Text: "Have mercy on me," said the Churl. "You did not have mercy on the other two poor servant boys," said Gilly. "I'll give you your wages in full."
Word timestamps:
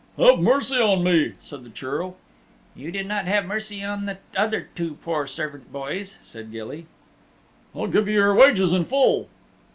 "Have 0.17 0.39
mercy 0.39 0.77
on 0.79 1.03
me," 1.03 1.33
said 1.41 1.63
the 1.63 1.69
Churl. 1.69 2.15
"You 2.75 2.89
did 2.91 3.05
not 3.05 3.25
have 3.25 3.45
mercy 3.45 3.83
on 3.83 4.07
the 4.07 4.17
other 4.35 4.67
two 4.73 4.95
poor 5.03 5.27
servant 5.27 5.71
boys," 5.71 6.17
said 6.23 6.51
Gilly. 6.51 6.87
"I'll 7.75 7.85
give 7.85 8.07
you 8.07 8.15
your 8.15 8.33
wages 8.33 8.71
in 8.73 8.85
full." 8.85 9.29